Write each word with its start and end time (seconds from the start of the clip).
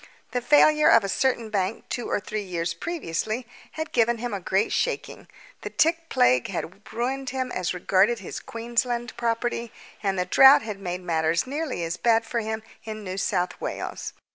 The 0.31 0.41
failure 0.41 0.89
of 0.89 1.03
a 1.03 1.07
certain 1.07 1.51
bank 1.51 1.87
two 1.87 2.09
or 2.09 2.19
three 2.19 2.41
years 2.41 2.73
previously 2.73 3.45
had 3.73 3.91
given 3.91 4.17
him 4.17 4.33
a 4.33 4.39
great 4.39 4.71
shaking. 4.73 5.27
The 5.61 5.69
tick 5.69 6.09
plague 6.09 6.47
had 6.47 6.91
ruined 6.91 7.29
him 7.29 7.51
as 7.51 7.71
regarded 7.75 8.17
his 8.17 8.39
Queensland 8.39 9.15
property, 9.15 9.71
and 10.01 10.17
the 10.17 10.25
drought 10.25 10.63
had 10.63 10.79
made 10.79 11.01
matters 11.01 11.45
nearly 11.45 11.83
as 11.83 11.97
bad 11.97 12.25
for 12.25 12.39
him 12.39 12.63
in 12.83 13.03
New 13.03 13.17
South 13.19 13.61
Wales. 13.61 14.13